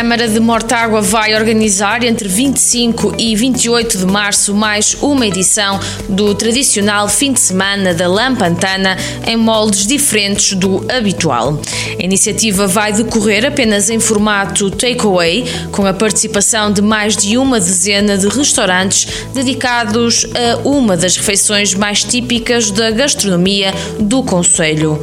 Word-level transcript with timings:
Câmara 0.00 0.26
de 0.26 0.40
Mortágua 0.40 1.02
vai 1.02 1.34
organizar 1.34 2.02
entre 2.02 2.26
25 2.26 3.16
e 3.18 3.36
28 3.36 3.98
de 3.98 4.06
março 4.06 4.54
mais 4.54 4.94
uma 4.94 5.26
edição 5.26 5.78
do 6.08 6.34
tradicional 6.34 7.06
fim 7.06 7.34
de 7.34 7.40
semana 7.40 7.92
da 7.92 8.08
Lampantana 8.08 8.96
em 9.26 9.36
moldes 9.36 9.86
diferentes 9.86 10.54
do 10.54 10.86
habitual. 10.90 11.60
A 11.98 12.02
iniciativa 12.02 12.66
vai 12.66 12.94
decorrer 12.94 13.44
apenas 13.44 13.90
em 13.90 14.00
formato 14.00 14.70
takeaway, 14.70 15.44
com 15.70 15.84
a 15.84 15.92
participação 15.92 16.72
de 16.72 16.80
mais 16.80 17.14
de 17.14 17.36
uma 17.36 17.60
dezena 17.60 18.16
de 18.16 18.26
restaurantes 18.26 19.06
dedicados 19.34 20.24
a 20.34 20.66
uma 20.66 20.96
das 20.96 21.18
refeições 21.18 21.74
mais 21.74 22.02
típicas 22.02 22.70
da 22.70 22.90
gastronomia 22.90 23.70
do 23.98 24.22
Conselho. 24.22 24.98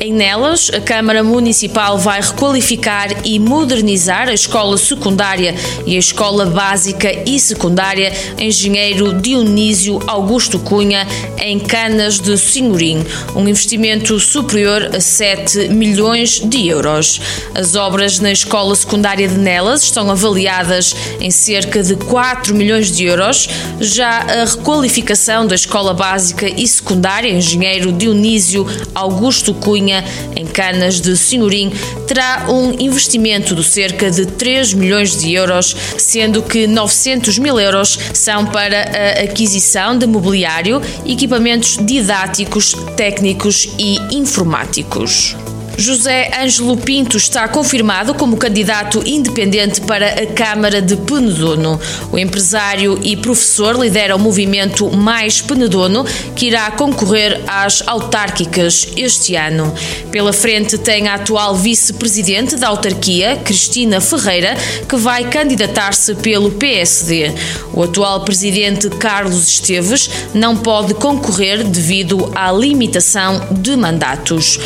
Em 0.00 0.12
Nelas, 0.12 0.70
a 0.74 0.80
Câmara 0.80 1.22
Municipal 1.22 1.96
vai 1.96 2.20
requalificar 2.20 3.08
e 3.24 3.38
modernizar 3.38 4.28
a 4.28 4.34
escola 4.34 4.76
secundária 4.76 5.54
e 5.86 5.94
a 5.96 5.98
escola 5.98 6.46
básica 6.46 7.10
e 7.26 7.38
secundária 7.38 8.12
Engenheiro 8.38 9.14
Dionísio 9.14 10.00
Augusto 10.06 10.58
Cunha, 10.58 11.06
em 11.38 11.60
Canas 11.60 12.18
de 12.18 12.36
Senhorim, 12.36 13.04
um 13.36 13.48
investimento 13.48 14.18
superior 14.18 14.90
a 14.94 15.00
7 15.00 15.68
milhões 15.68 16.40
de 16.40 16.68
euros. 16.68 17.20
As 17.54 17.76
obras 17.76 18.18
na 18.18 18.32
escola 18.32 18.74
secundária 18.74 19.28
de 19.28 19.38
Nelas 19.38 19.84
estão 19.84 20.10
avaliadas 20.10 20.94
em 21.20 21.30
cerca 21.30 21.82
de 21.82 21.94
4 21.96 22.54
milhões 22.54 22.94
de 22.94 23.04
euros. 23.04 23.48
Já 23.80 24.18
a 24.18 24.44
requalificação 24.44 25.46
da 25.46 25.54
escola 25.54 25.94
básica 25.94 26.48
e 26.48 26.66
secundária 26.66 27.30
Engenheiro 27.30 27.92
Dionísio 27.92 28.66
Augusto 28.94 29.54
Cunha 29.54 29.93
em 30.34 30.46
Canas 30.46 31.00
de 31.00 31.16
Senhorim, 31.16 31.72
terá 32.06 32.46
um 32.48 32.72
investimento 32.80 33.54
de 33.54 33.62
cerca 33.62 34.10
de 34.10 34.26
3 34.26 34.74
milhões 34.74 35.16
de 35.16 35.32
euros, 35.32 35.76
sendo 35.98 36.42
que 36.42 36.66
900 36.66 37.38
mil 37.38 37.60
euros 37.60 37.98
são 38.12 38.46
para 38.46 38.78
a 38.78 39.24
aquisição 39.24 39.96
de 39.96 40.06
mobiliário, 40.06 40.80
equipamentos 41.04 41.78
didáticos, 41.80 42.74
técnicos 42.96 43.68
e 43.78 43.98
informáticos. 44.16 45.36
José 45.76 46.30
Ângelo 46.40 46.76
Pinto 46.76 47.16
está 47.16 47.48
confirmado 47.48 48.14
como 48.14 48.36
candidato 48.36 49.02
independente 49.04 49.80
para 49.80 50.06
a 50.06 50.26
Câmara 50.26 50.80
de 50.80 50.96
Penedono. 50.96 51.80
O 52.12 52.18
empresário 52.18 52.98
e 53.02 53.16
professor 53.16 53.76
lidera 53.76 54.14
o 54.14 54.18
movimento 54.18 54.90
Mais 54.96 55.40
Penedono, 55.40 56.04
que 56.36 56.46
irá 56.46 56.70
concorrer 56.70 57.40
às 57.46 57.82
autárquicas 57.86 58.88
este 58.96 59.34
ano. 59.34 59.74
Pela 60.12 60.32
frente 60.32 60.78
tem 60.78 61.08
a 61.08 61.14
atual 61.14 61.56
vice-presidente 61.56 62.56
da 62.56 62.68
autarquia, 62.68 63.36
Cristina 63.44 64.00
Ferreira, 64.00 64.56
que 64.88 64.96
vai 64.96 65.28
candidatar-se 65.28 66.14
pelo 66.16 66.52
PSD. 66.52 67.32
O 67.72 67.82
atual 67.82 68.24
presidente 68.24 68.88
Carlos 68.90 69.48
Esteves 69.48 70.08
não 70.32 70.56
pode 70.56 70.94
concorrer 70.94 71.64
devido 71.64 72.30
à 72.34 72.52
limitação 72.52 73.48
de 73.50 73.76
mandatos. 73.76 74.60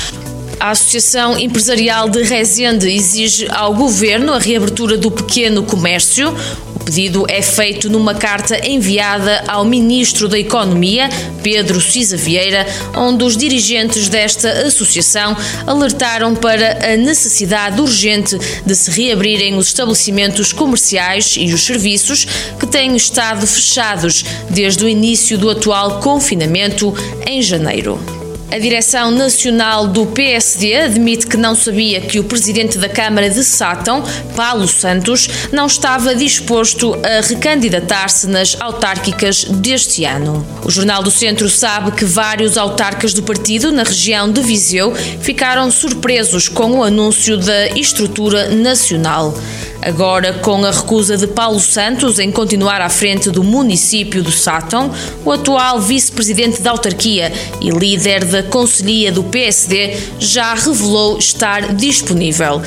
A 0.61 0.71
Associação 0.71 1.39
Empresarial 1.39 2.09
de 2.09 2.23
Rezende 2.25 2.91
exige 2.91 3.47
ao 3.51 3.75
governo 3.75 4.33
a 4.33 4.39
reabertura 4.39 4.99
do 4.99 5.09
pequeno 5.09 5.63
comércio. 5.63 6.35
O 6.75 6.81
pedido 6.81 7.25
é 7.29 7.41
feito 7.41 7.89
numa 7.89 8.13
carta 8.13 8.67
enviada 8.67 9.45
ao 9.47 9.65
Ministro 9.65 10.27
da 10.27 10.37
Economia, 10.37 11.09
Pedro 11.45 11.81
Cisa 11.81 12.17
Vieira, 12.17 12.67
onde 12.97 13.23
os 13.23 13.37
dirigentes 13.37 14.09
desta 14.09 14.51
associação 14.67 15.37
alertaram 15.65 16.35
para 16.35 16.93
a 16.93 16.97
necessidade 16.97 17.81
urgente 17.81 18.37
de 18.67 18.75
se 18.75 18.91
reabrirem 18.91 19.57
os 19.57 19.69
estabelecimentos 19.69 20.53
comerciais 20.53 21.37
e 21.39 21.53
os 21.53 21.65
serviços 21.65 22.27
que 22.59 22.67
têm 22.67 22.97
estado 22.97 23.47
fechados 23.47 24.25
desde 24.51 24.85
o 24.85 24.89
início 24.89 25.39
do 25.39 25.51
atual 25.51 26.01
confinamento 26.01 26.93
em 27.25 27.41
janeiro. 27.41 28.18
A 28.51 28.59
direção 28.59 29.11
nacional 29.11 29.87
do 29.87 30.07
PSD 30.07 30.75
admite 30.75 31.27
que 31.27 31.37
não 31.37 31.55
sabia 31.55 32.01
que 32.01 32.19
o 32.19 32.25
presidente 32.25 32.79
da 32.79 32.89
Câmara 32.89 33.29
de 33.29 33.45
Sátão, 33.45 34.03
Paulo 34.35 34.67
Santos, 34.67 35.29
não 35.53 35.67
estava 35.67 36.15
disposto 36.15 36.95
a 36.95 37.21
recandidatar-se 37.27 38.27
nas 38.27 38.57
autárquicas 38.59 39.45
deste 39.45 40.07
ano. 40.07 40.47
O 40.65 40.71
Jornal 40.71 41.03
do 41.03 41.11
Centro 41.11 41.49
sabe 41.51 41.93
que 41.93 42.07
vários 42.07 42.57
autarcas 42.57 43.13
do 43.13 43.23
partido 43.23 43.71
na 43.71 43.83
região 43.83 44.33
de 44.33 44.41
Viseu 44.41 44.95
ficaram 44.95 45.71
surpresos 45.71 46.49
com 46.49 46.79
o 46.79 46.83
anúncio 46.83 47.37
da 47.37 47.69
estrutura 47.69 48.49
nacional. 48.49 49.35
Agora, 49.83 50.33
com 50.35 50.65
a 50.65 50.71
recusa 50.71 51.17
de 51.17 51.27
Paulo 51.27 51.61
Santos 51.61 52.19
em 52.19 52.31
continuar 52.31 52.81
à 52.81 52.89
frente 52.89 53.31
do 53.31 53.45
município 53.45 54.23
de 54.23 54.33
Sátão, 54.33 54.91
o 55.25 55.33
atual 55.33 55.81
vice-presidente 55.81 56.61
da 56.61 56.73
autarquia 56.73 57.33
e 57.61 57.71
líder 57.71 58.25
da 58.25 58.43
Conselhia 58.43 59.13
do 59.13 59.23
PSD 59.25 59.97
já 60.19 60.55
revelou 60.55 61.19
estar 61.19 61.75
disponível. 61.75 62.61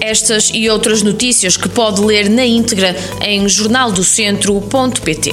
Estas 0.00 0.50
e 0.52 0.68
outras 0.68 1.02
notícias 1.02 1.56
que 1.56 1.68
pode 1.68 2.00
ler 2.00 2.28
na 2.28 2.44
íntegra 2.44 2.96
em 3.22 3.48
jornaldocentro.pt. 3.48 5.32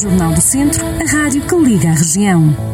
Jornal 0.00 0.32
do 0.32 0.40
Centro, 0.40 0.84
a 0.84 1.04
rádio 1.10 1.42
que 1.42 1.54
liga 1.54 1.90
a 1.90 1.94
região. 1.94 2.71